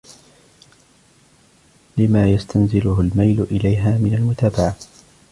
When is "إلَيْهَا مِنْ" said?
3.41-4.13